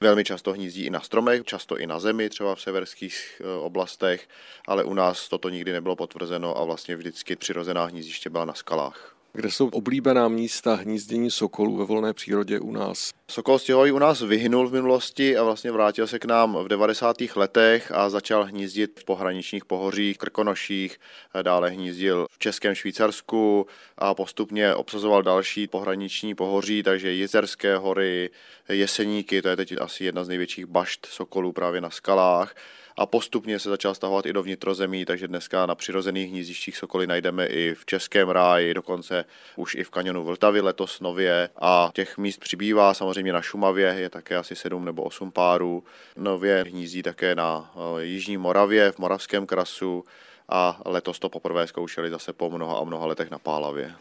[0.01, 4.29] Velmi často hnízdí i na stromech, často i na zemi, třeba v severských eh, oblastech,
[4.67, 9.18] ale u nás toto nikdy nebylo potvrzeno a vlastně vždycky přirozená hnízdiště byla na skalách.
[9.39, 13.11] Kde jsou oblíbená místa hnízdění sokolů ve volné přírodě u nás?
[13.31, 17.17] Sokol stěhový u nás vyhnul v minulosti a vlastně vrátil se k nám v 90.
[17.37, 20.99] letech a začal hnízdit v pohraničních pohořích, krkonoších,
[21.43, 23.67] dále hnízdil v Českém Švýcarsku
[23.99, 28.31] a postupně obsazoval další pohraniční pohoří, takže Jezerské hory,
[28.69, 32.55] Jeseníky, to je teď asi jedna z největších bašt sokolů právě na skalách
[32.99, 37.47] a postupně se začal stahovat i do vnitrozemí, takže dneska na přirozených hnízdištích sokoly najdeme
[37.47, 39.25] i v Českém ráji, dokonce
[39.57, 41.49] už i v kanionu Vltavy letos nově.
[41.57, 45.85] A těch míst přibývá, samozřejmě na Šumavě je také asi sedm nebo osm párů,
[46.17, 50.05] nově hnízdí také na eh, Jižní Moravě, v Moravském krasu,
[50.49, 53.95] a letos to poprvé zkoušeli zase po mnoha a mnoha letech na Pálavě.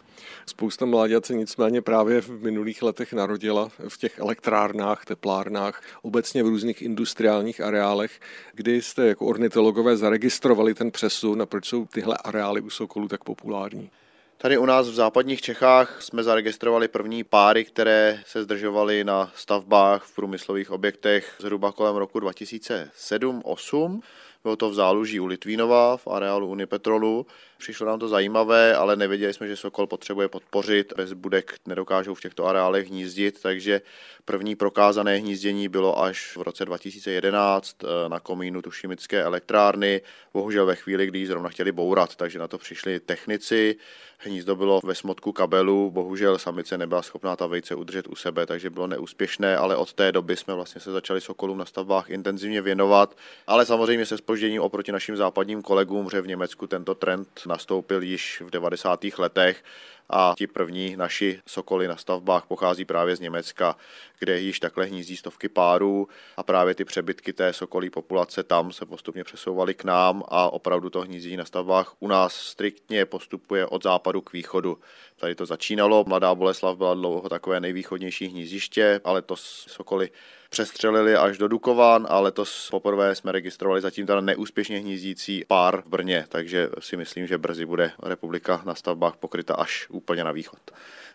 [0.46, 6.48] Spousta mláďat se nicméně právě v minulých letech narodila v těch elektrárnách, teplárnách, obecně v
[6.48, 8.20] různých industriálních areálech,
[8.54, 13.24] kdy jste jako ornitologové zaregistrovali ten přesun a proč jsou tyhle areály u Sokolů tak
[13.24, 13.90] populární?
[14.38, 20.04] Tady u nás v západních Čechách jsme zaregistrovali první páry, které se zdržovaly na stavbách
[20.04, 24.00] v průmyslových objektech zhruba kolem roku 2007-2008.
[24.44, 27.26] Bylo to v záluží u Litvínova v areálu Unipetrolu.
[27.58, 30.94] Přišlo nám to zajímavé, ale nevěděli jsme, že Sokol potřebuje podpořit.
[30.98, 33.82] Bez budek nedokážou v těchto areálech hnízdit, takže
[34.26, 40.02] první prokázané hnízdění bylo až v roce 2011 eh, na komínu Tušimické elektrárny.
[40.34, 43.76] Bohužel ve chvíli, kdy ji zrovna chtěli bourat, takže na to přišli technici.
[44.20, 48.70] Hnízdo bylo ve smotku kabelu, bohužel samice nebyla schopná ta vejce udržet u sebe, takže
[48.70, 53.18] bylo neúspěšné, ale od té doby jsme vlastně se začali sokolům na stavbách intenzivně věnovat,
[53.48, 58.42] ale samozřejmě se spožděním oproti našim západním kolegům, že v Německu tento trend nastoupil již
[58.46, 59.06] v 90.
[59.18, 59.64] letech
[60.10, 63.76] a ti první naši sokoly na stavbách pochází právě z Německa,
[64.20, 68.86] kde již takhle hnízdí stovky párů a právě ty přebytky té sokolí populace tam se
[68.86, 73.84] postupně přesouvaly k nám a opravdu to hnízdění na stavbách u nás striktně postupuje od
[73.84, 74.78] západu k východu.
[75.16, 80.10] Tady to začínalo, Mladá Boleslav byla dlouho takové nejvýchodnější hnízdiště, ale to sokoly
[80.50, 85.88] přestřelili až do Dukovan a letos poprvé jsme registrovali zatím teda neúspěšně hnízdící pár v
[85.88, 90.60] Brně, takže si myslím, že brzy bude republika na stavbách pokryta až úplně na východ.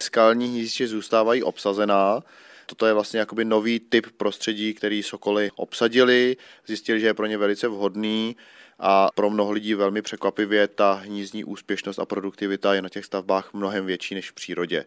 [0.03, 2.23] Skalní hnízdiště zůstávají obsazená,
[2.66, 7.38] Toto je vlastně jakoby nový typ prostředí, který sokoly obsadili, zjistili, že je pro ně
[7.38, 8.37] velice vhodný
[8.79, 13.53] a pro mnoho lidí velmi překvapivě ta hnízdní úspěšnost a produktivita je na těch stavbách
[13.53, 14.85] mnohem větší než v přírodě.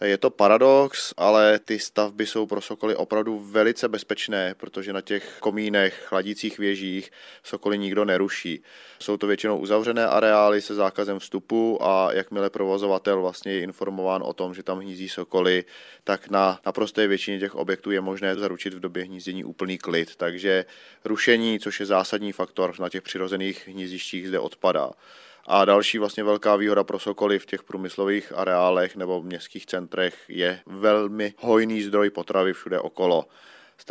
[0.00, 5.36] Je to paradox, ale ty stavby jsou pro sokoly opravdu velice bezpečné, protože na těch
[5.40, 7.10] komínech, chladících věžích
[7.42, 8.62] sokoly nikdo neruší.
[8.98, 14.32] Jsou to většinou uzavřené areály se zákazem vstupu a jakmile provozovatel vlastně je informován o
[14.32, 15.64] tom, že tam hnízdí sokoly,
[16.04, 20.16] tak na naprosté většině těch objektů je možné zaručit v době hnízdění úplný klid.
[20.16, 20.64] Takže
[21.04, 24.90] rušení, což je zásadní faktor na těch přirozených hnízdištích, zde odpadá.
[25.48, 30.60] A další vlastně velká výhoda pro sokoly v těch průmyslových areálech nebo městských centrech je
[30.66, 33.24] velmi hojný zdroj potravy všude okolo.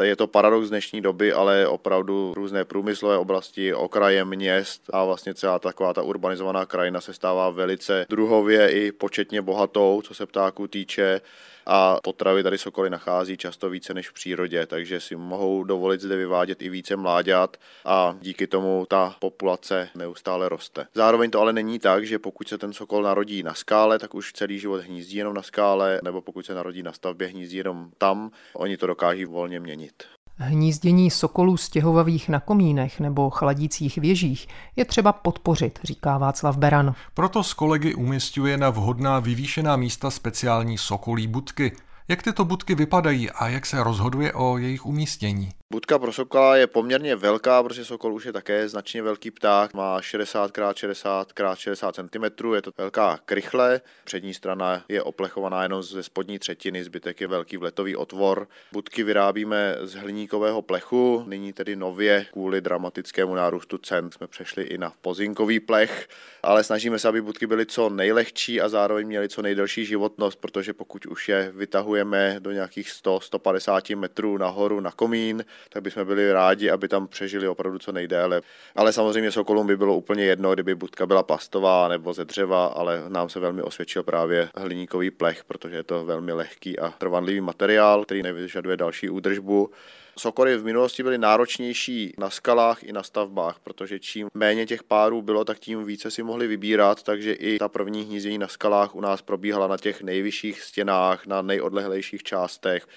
[0.03, 5.59] Je to paradox dnešní doby, ale opravdu různé průmyslové oblasti, okraje měst a vlastně celá
[5.59, 11.21] taková ta urbanizovaná krajina se stává velice druhově i početně bohatou, co se ptáků týče
[11.65, 16.15] a potravy tady sokoly nachází často více než v přírodě, takže si mohou dovolit zde
[16.15, 20.87] vyvádět i více mláďat a díky tomu ta populace neustále roste.
[20.93, 24.33] Zároveň to ale není tak, že pokud se ten sokol narodí na skále, tak už
[24.33, 28.31] celý život hnízdí jenom na skále, nebo pokud se narodí na stavbě, hnízdí jenom tam,
[28.53, 30.03] oni to dokáží volně měnit.
[30.37, 36.95] Hnízdění sokolů stěhovavých na komínech nebo chladících věžích je třeba podpořit, říká Václav Beran.
[37.13, 41.71] Proto s kolegy umistuje na vhodná vyvýšená místa speciální sokolí budky.
[42.07, 45.51] Jak tyto budky vypadají a jak se rozhoduje o jejich umístění?
[45.73, 50.01] Budka pro sokola je poměrně velká, protože sokol už je také značně velký pták, má
[50.01, 55.83] 60 x 60 x 60 cm, je to velká krychle, přední strana je oplechovaná jenom
[55.83, 58.47] ze spodní třetiny, zbytek je velký vletový otvor.
[58.71, 64.77] Budky vyrábíme z hliníkového plechu, nyní tedy nově kvůli dramatickému nárůstu cen jsme přešli i
[64.77, 66.07] na pozinkový plech,
[66.43, 70.73] ale snažíme se, aby budky byly co nejlehčí a zároveň měly co nejdelší životnost, protože
[70.73, 76.69] pokud už je vytahujeme do nějakých 100-150 metrů nahoru na komín, tak bychom byli rádi,
[76.69, 78.41] aby tam přežili opravdu co nejdéle.
[78.75, 83.03] Ale samozřejmě Sokolům by bylo úplně jedno, kdyby budka byla plastová nebo ze dřeva, ale
[83.07, 88.05] nám se velmi osvědčil právě hliníkový plech, protože je to velmi lehký a trvanlivý materiál,
[88.05, 89.71] který nevyžaduje další údržbu.
[90.17, 95.21] Sokory v minulosti byly náročnější na skalách i na stavbách, protože čím méně těch párů
[95.21, 99.01] bylo, tak tím více si mohli vybírat, takže i ta první hnízdění na skalách u
[99.01, 102.87] nás probíhala na těch nejvyšších stěnách, na nejodlehlejších částech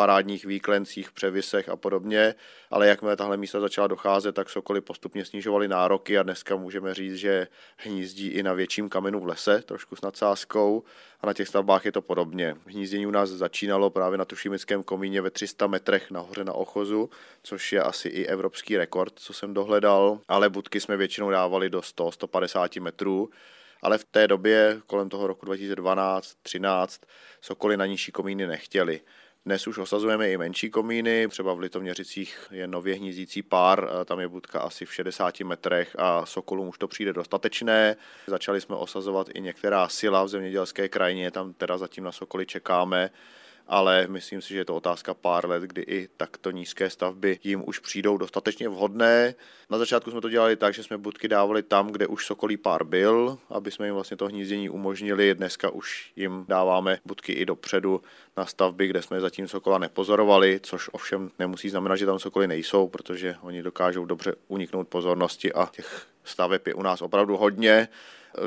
[0.00, 2.34] parádních výklencích, převisech a podobně,
[2.70, 7.14] ale jakmile tahle místa začala docházet, tak sokoly postupně snižovaly nároky a dneska můžeme říct,
[7.14, 10.82] že hnízdí i na větším kamenu v lese, trošku s nadsázkou
[11.20, 12.56] a na těch stavbách je to podobně.
[12.66, 17.10] Hnízdění u nás začínalo právě na tušimickém komíně ve 300 metrech nahoře na Ochozu,
[17.42, 21.80] což je asi i evropský rekord, co jsem dohledal, ale budky jsme většinou dávali do
[21.80, 23.30] 100-150 metrů,
[23.82, 26.86] ale v té době, kolem toho roku 2012-13,
[27.40, 29.00] sokoly na nižší komíny nechtěli.
[29.46, 34.28] Dnes už osazujeme i menší komíny, třeba v Litoměřicích je nově hnízdící pár, tam je
[34.28, 37.96] budka asi v 60 metrech a sokolům už to přijde dostatečné.
[38.26, 43.10] Začali jsme osazovat i některá sila v zemědělské krajině, tam teda zatím na sokoly čekáme
[43.70, 47.62] ale myslím si, že je to otázka pár let, kdy i takto nízké stavby jim
[47.66, 49.34] už přijdou dostatečně vhodné.
[49.70, 52.84] Na začátku jsme to dělali tak, že jsme budky dávali tam, kde už sokolí pár
[52.84, 55.34] byl, aby jsme jim vlastně to hnízdění umožnili.
[55.34, 58.02] Dneska už jim dáváme budky i dopředu
[58.36, 62.88] na stavby, kde jsme zatím sokola nepozorovali, což ovšem nemusí znamenat, že tam sokoly nejsou,
[62.88, 67.88] protože oni dokážou dobře uniknout pozornosti a těch staveb je u nás opravdu hodně.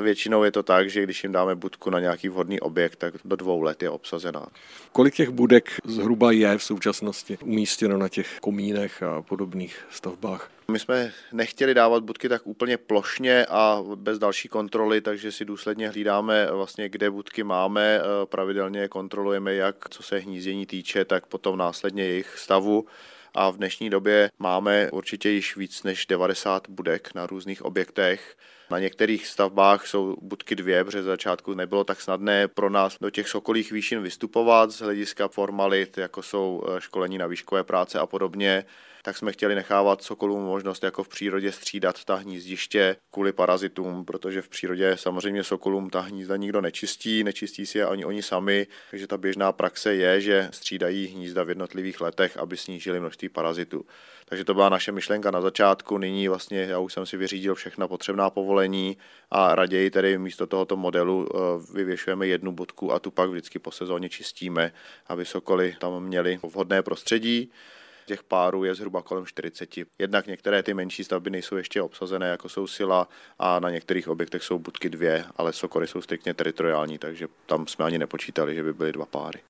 [0.02, 3.36] Většinou je to tak, že když jim dáme budku na nějaký vhodný objekt, tak do
[3.36, 4.46] dvou let je obsazená.
[4.92, 10.50] Kolik těch budek zhruba je v současnosti umístěno na těch komínech a podobných stavbách?
[10.70, 15.88] My jsme nechtěli dávat budky tak úplně plošně a bez další kontroly, takže si důsledně
[15.88, 22.04] hlídáme vlastně, kde budky máme, pravidelně kontrolujeme jak co se hnízdění týče, tak potom následně
[22.04, 22.86] jejich stavu
[23.34, 28.36] a v dnešní době máme určitě již víc než 90 budek na různých objektech
[28.70, 33.28] Na některých stavbách jsou budky dvě, protože začátku nebylo tak snadné pro nás do těch
[33.28, 38.64] sokolých výšin vystupovat z hlediska formalit, jako jsou eh, školení na výškové práce a podobně
[39.04, 44.42] tak jsme chtěli nechávat sokolům možnost jako v přírodě střídat ta hnízdiště kvůli parazitům, protože
[44.42, 49.06] v přírodě samozřejmě sokolům ta hnízda nikdo nečistí, nečistí si je ani oni sami, takže
[49.06, 53.84] ta běžná praxe je, že střídají hnízda v jednotlivých letech, aby snížili množství parazitů.
[54.24, 55.98] Takže to byla naše myšlenka na začátku.
[55.98, 58.96] Nyní vlastně já už jsem si vyřídil všechna potřebná povolení
[59.30, 61.38] a raději tedy místo tohoto modelu eh,
[61.74, 64.72] vyvěšujeme jednu budku a tu pak vždycky po sezóně čistíme,
[65.06, 67.52] aby sokoly tam měli vhodné prostředí.
[68.06, 69.70] Těch párů je zhruba kolem 40.
[69.98, 74.42] Jednak některé ty menší stavby nejsou ještě obsazené, jako jsou sila, a na některých objektech
[74.42, 78.72] jsou budky dvě, ale sokory jsou striktně teritoriální, takže tam jsme ani nepočítali, že by
[78.72, 79.40] byly dva páry.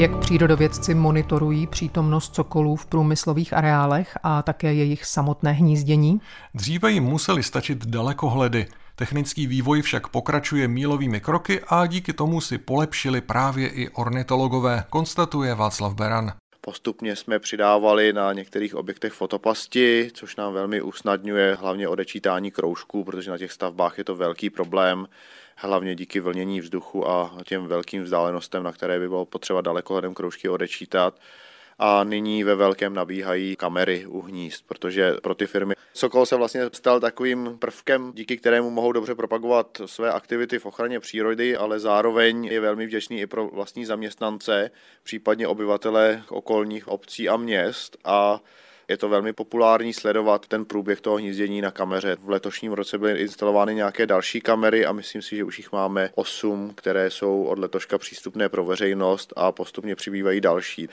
[0.00, 6.20] Jak přírodovědci monitorují přítomnost sokolů v průmyslových areálech a také jejich samotné hnízdění?
[6.54, 8.66] Dříve jim museli stačit dalekohledy.
[8.96, 15.54] Technický vývoj však pokračuje mílovými kroky a díky tomu si polepšili právě i ornitologové, konstatuje
[15.54, 16.32] Václav Beran.
[16.60, 23.30] Postupně jsme přidávali na některých objektech fotopasti, což nám velmi usnadňuje hlavně odečítání kroužků, protože
[23.30, 25.06] na těch stavbách je to velký problém
[25.60, 30.48] hlavně díky vlnění vzduchu a těm velkým vzdálenostem, na které by bylo potřeba dalekohledem kroužky
[30.48, 31.20] odečítat.
[31.78, 36.62] A nyní ve velkém nabíhají kamery u hnízd, protože pro ty firmy Sokol se vlastně
[36.72, 42.44] stal takovým prvkem, díky kterému mohou dobře propagovat své aktivity v ochraně přírody, ale zároveň
[42.44, 44.70] je velmi vděčný i pro vlastní zaměstnance,
[45.02, 47.96] případně obyvatele okolních obcí a měst.
[48.04, 48.40] A
[48.90, 52.16] je to velmi populární sledovat ten průběh toho hnízdění na kameře.
[52.22, 56.10] V letošním roce byly instalovány nějaké další kamery a myslím si, že už jich máme
[56.14, 60.88] 8, které jsou od letoška přístupné pro veřejnost a postupně přibývají další.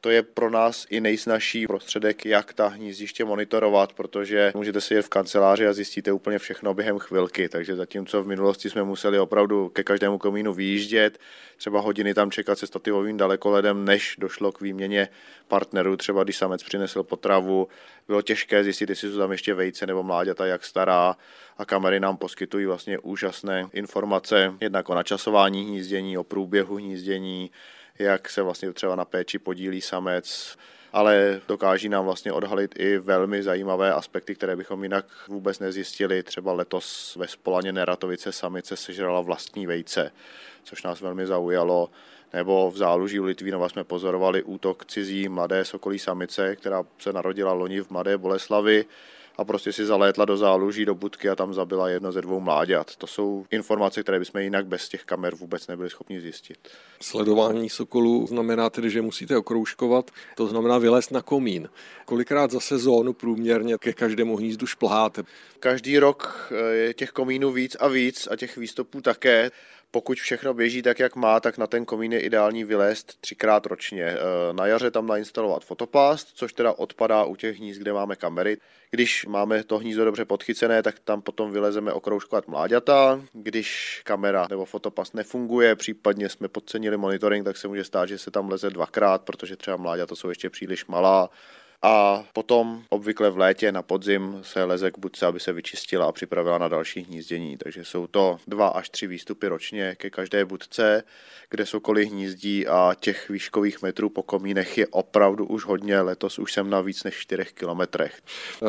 [0.00, 5.08] To je pro nás i nejsnažší prostředek, jak ta hnízdiště monitorovat, protože můžete sedět v
[5.08, 7.48] kanceláři a zjistíte úplně všechno během chvilky.
[7.48, 11.18] Takže zatímco v minulosti jsme museli opravdu ke každému komínu vyjíždět,
[11.56, 15.08] třeba hodiny tam čekat se stativovým dalekoledem, než došlo k výměně
[15.48, 17.68] partnerů, třeba když samec přinesl potravu,
[18.06, 21.16] bylo těžké zjistit, jestli jsou tam ještě vejce nebo mláďata, jak stará
[21.58, 27.50] a kamery nám poskytují vlastně úžasné informace, jednak o načasování hnízdění, o průběhu hnízdění,
[27.98, 30.56] jak se vlastně třeba na péči podílí samec,
[30.92, 36.22] ale dokáží nám vlastně odhalit i velmi zajímavé aspekty, které bychom jinak vůbec nezjistili.
[36.22, 40.12] Třeba letos ve Spolaně Neratovice samice sežrala vlastní vejce,
[40.64, 41.90] což nás velmi zaujalo.
[42.32, 47.52] Nebo v záluží u Litvínova jsme pozorovali útok cizí mladé sokolí samice, která se narodila
[47.52, 48.84] loni v Mladé Boleslavi
[49.38, 52.96] a prostě si zalétla do záluží, do budky a tam zabila jedno ze dvou mláďat.
[52.96, 56.58] To jsou informace, které bychom jinak bez těch kamer vůbec nebyli schopni zjistit.
[57.02, 61.68] Sledování sokolů znamená tedy, že musíte okroužkovat, to znamená vylézt na komín.
[62.04, 65.22] Kolikrát za sezónu průměrně ke každému hnízdu šplháte?
[65.60, 69.50] Každý rok eh, je těch komínů víc a víc a těch výstupů také.
[69.90, 74.04] Pokud všechno běží tak, jak má, tak na ten komín je ideální vylézt třikrát ročně.
[74.04, 74.18] Eh,
[74.52, 78.56] na jaře tam nainstalovat fotoplast, což teda odpadá u těch hnízd, kde máme kamery.
[78.90, 83.24] Když máme to hnízdo dobře podchycené, tak tam potom vylezeme okroužkovat mláďata.
[83.32, 88.30] Když kamera nebo fotoplast nefunguje, případně jsme podcenili monitoring, tak se může stát, že se
[88.30, 91.30] tam leze dvakrát, protože třeba mláďata jsou ještě příliš malá
[91.82, 96.12] a potom obvykle v létě na podzim se leze k budce, aby se vyčistila a
[96.12, 97.56] připravila na další hnízdění.
[97.56, 101.02] Takže jsou to dva až tři výstupy ročně ke každé budce,
[101.50, 106.00] kde sokoly hnízdí a těch výškových metrů po komínech je opravdu už hodně.
[106.00, 108.20] Letos už jsem na víc než 4 kilometrech.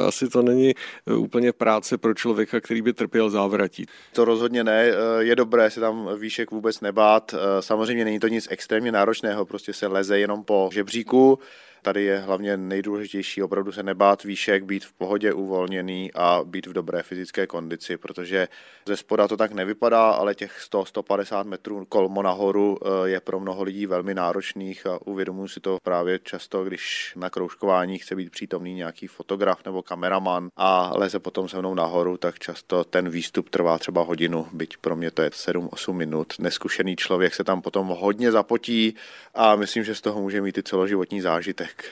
[0.07, 0.70] Asi to není
[1.07, 3.86] e, úplně práce pro člověka, který by trpěl závratí.
[4.14, 4.88] To rozhodně ne.
[4.88, 7.34] E, je dobré se tam výšek vůbec nebát.
[7.34, 11.39] E, samozřejmě není to nic extrémně náročného, prostě se leze jenom po žebříku
[11.82, 16.73] Tady je hlavně nejdůležitější opravdu se nebát výšek, být v pohodě uvolněný a být v
[16.73, 18.47] dobré fyzické kondici, protože
[18.86, 23.63] ze spoda to tak nevypadá, ale těch 100-150 metrů kolmo nahoru eh, je pro mnoho
[23.63, 28.73] lidí velmi náročných a uvědomuji si to právě často, když na kroužkování chce být přítomný
[28.73, 33.77] nějaký fotograf nebo kameraman a leze potom se mnou nahoru, tak často ten výstup trvá
[33.77, 36.34] třeba hodinu, byť pro mě to je 7-8 minut.
[36.39, 38.95] Neskušený člověk se tam potom hodně zapotí
[39.36, 41.68] a myslím, že z toho může mít i celoživotní zážitek.
[41.70, 41.86] Zážitek.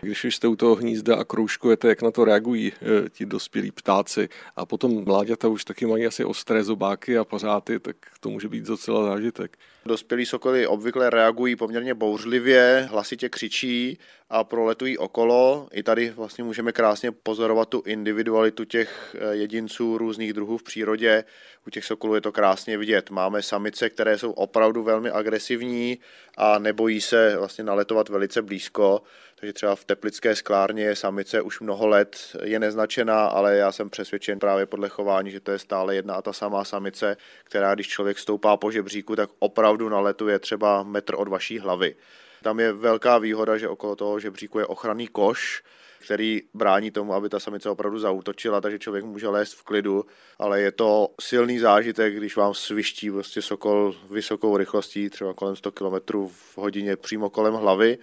[0.00, 3.70] Když už jste u toho hnízda a kroužkujete, jak na to reagují e, ti dospělí
[3.70, 8.48] ptáci a potom mláďata už taky mají asi ostré zobáky a pořády, tak to může
[8.48, 9.56] být docela zážitek.
[9.86, 13.98] Dospělí sokoly obvykle reagují poměrně bouřlivě, hlasitě křičí
[14.30, 15.68] a proletují okolo.
[15.72, 21.24] I tady vlastně můžeme krásně pozorovat tu individualitu těch eh, jedinců různých druhů v přírodě.
[21.66, 23.10] U těch sokolů je to krásně vidět.
[23.10, 25.98] Máme samice, které jsou opravdu velmi agresivní
[26.36, 29.02] a nebojí se vlastně naletovat velice blízko.
[29.40, 33.90] Takže třeba v teplické sklárně je samice už mnoho let je neznačená, ale já jsem
[33.90, 37.88] přesvědčen právě podle chování, že to je stále jedna a ta samá samice, která když
[37.88, 41.96] člověk stoupá po žebříku, tak opravdu naletuje třeba metr od vaší hlavy.
[42.42, 45.62] Tam je velká výhoda, že okolo toho žebříku je ochranný koš,
[46.04, 50.04] který brání tomu, aby ta samice opravdu zautočila, takže člověk může lézt v klidu,
[50.38, 55.72] ale je to silný zážitek, když vám sviští prostě sokol vysokou rychlostí, třeba kolem 100
[55.72, 57.98] km v hodině přímo kolem hlavy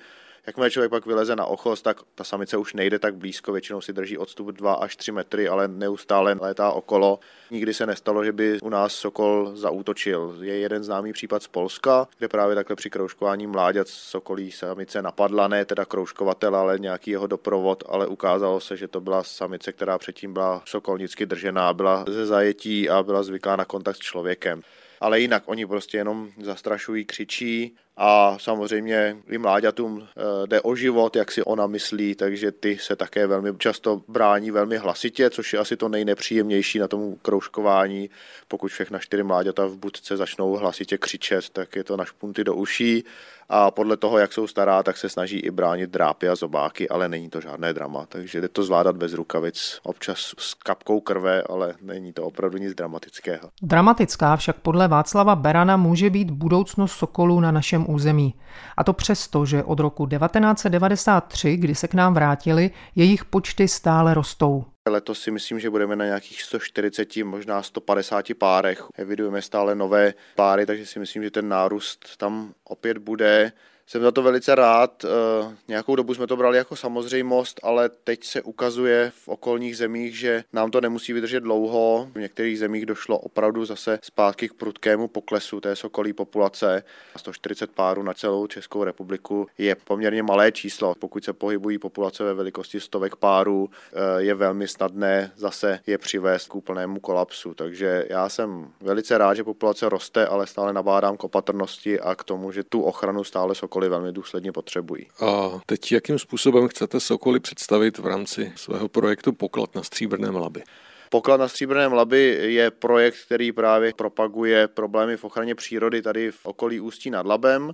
[0.47, 3.93] Jakmile člověk pak vyleze na ochos, tak ta samice už nejde tak blízko, většinou si
[3.93, 7.19] drží odstup 2 až 3 metry, ale neustále létá okolo.
[7.51, 10.37] Nikdy se nestalo, že by u nás sokol zaútočil.
[10.41, 15.47] Je jeden známý případ z Polska, kde právě takhle při kroužkování mláďat sokolí samice napadla,
[15.47, 19.97] ne teda kroužkovatel, ale nějaký jeho doprovod, ale ukázalo se, že to byla samice, která
[19.97, 24.61] předtím byla sokolnicky držená, byla ze zajetí a byla zvyklá na kontakt s člověkem
[25.01, 31.15] ale jinak oni prostě jenom zastrašují, křičí a samozřejmě i mláďatům eh, jde o život,
[31.15, 35.59] jak si ona myslí, takže ty se také velmi často brání velmi hlasitě, což je
[35.59, 38.09] asi to nejnepříjemnější na tom kroužkování.
[38.47, 42.55] Pokud všechna čtyři mláďata v budce začnou hlasitě křičet, tak je to na špunty do
[42.55, 43.03] uší
[43.49, 47.09] a podle toho, jak jsou stará, tak se snaží i bránit drápy a zobáky, ale
[47.09, 51.73] není to žádné drama, takže jde to zvládat bez rukavic, občas s kapkou krve, ale
[51.81, 53.49] není to opravdu nic dramatického.
[53.61, 58.35] Dramatická však podle Václava Berana může být budoucnost sokolů na našem území.
[58.77, 64.13] A to přesto, že od roku 1993, kdy se k nám vrátili, jejich počty stále
[64.13, 64.65] rostou.
[64.89, 68.83] Letos si myslím, že budeme na nějakých 140, možná 150 párech.
[68.95, 73.51] Evidujeme stále nové páry, takže si myslím, že ten nárůst tam opět bude.
[73.89, 75.05] Jsem za to velice rád.
[75.05, 80.19] Eh, nějakou dobu jsme to brali jako samozřejmost, ale teď se ukazuje v okolních zemích,
[80.19, 82.09] že nám to nemusí vydržet dlouho.
[82.15, 86.83] V některých zemích došlo opravdu zase zpátky k prudkému poklesu té sokolí populace.
[87.15, 90.95] 140 párů na celou Českou republiku je poměrně malé číslo.
[90.99, 96.47] Pokud se pohybují populace ve velikosti stovek párů, eh, je velmi snadné zase je přivést
[96.47, 97.53] k úplnému kolapsu.
[97.53, 102.23] Takže já jsem velice rád, že populace roste, ale stále nabádám k opatrnosti a k
[102.23, 105.07] tomu, že tu ochranu stále sokolí sokoly velmi důsledně potřebují.
[105.25, 110.63] A teď jakým způsobem chcete sokoly představit v rámci svého projektu Poklad na stříbrném labi?
[111.09, 116.45] Poklad na stříbrném labi je projekt, který právě propaguje problémy v ochraně přírody tady v
[116.45, 117.71] okolí Ústí nad Labem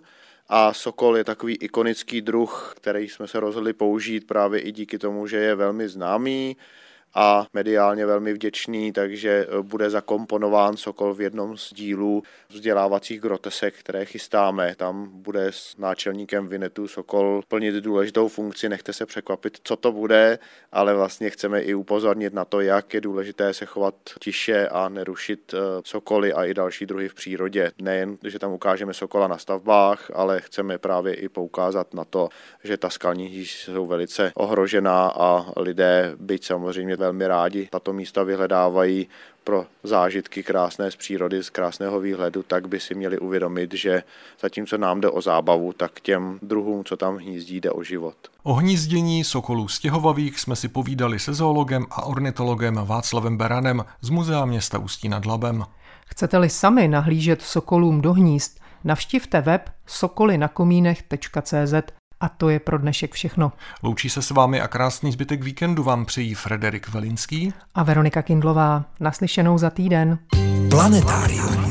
[0.49, 5.28] a sokol je takový ikonický druh, který jsme se rozhodli použít právě i díky tomu,
[5.28, 6.58] že je velmi známý
[7.16, 13.74] a mediálně velmi vděčný, takže eh, bude zakomponován Sokol v jednom z dílů vzdělávacích grotesek,
[13.80, 14.76] které chystáme.
[14.76, 20.39] Tam bude s náčelníkem Vinetu Sokol plnit důležitou funkci, nechte se překvapit, co to bude,
[20.72, 25.53] ale vlastně chceme i upozornit na to, jak je důležité se chovat tiše a nerušit
[25.53, 27.72] eh, sokoly a i další druhy v přírodě.
[27.82, 32.30] Nejen, že tam ukážeme sokola na stavbách, ale chceme právě i poukázat na to,
[32.64, 39.08] že ta skalní jsou velice ohrožená a lidé, byť samozřejmě velmi rádi tato místa vyhledávají
[39.43, 44.04] pro zážitky krásné z přírody, z krásného výhledu, tak by si měli uvědomit, že
[44.41, 48.16] zatímco nám jde o zábavu, tak těm druhům, co tam hnízdí, jde o život.
[48.43, 54.45] O hnízdění sokolů stěhovavých jsme si povídali se zoologem a ornitologem Václavem Beranem z Muzea
[54.45, 55.64] města Ústí nad Labem.
[56.08, 61.74] Chcete-li sami nahlížet sokolům do hnízd, navštivte web sokolynakomínech.cz
[62.24, 63.51] a to je pro dnešek všechno.
[63.84, 68.86] Loučí se s vámi a krásný zbytek víkendu vám přejí Frederik Velinský a Veronika Kindlová.
[68.99, 70.19] Naslyšenou za týden.
[70.69, 71.69] Planetárium.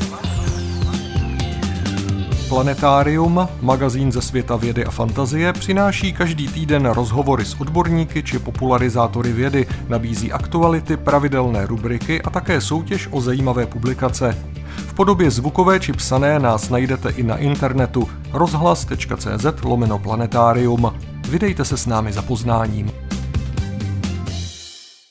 [2.49, 9.33] Planetárium, magazín ze světa vědy a fantazie, přináší každý týden rozhovory s odborníky či popularizátory
[9.33, 14.52] vědy, nabízí aktuality, pravidelné rubriky a také soutěž o zajímavé publikace.
[14.77, 20.93] V podobě zvukové či psané nás najdete i na internetu rozhlas.cz lomeno planetárium.
[21.29, 22.91] Vydejte se s námi za poznáním.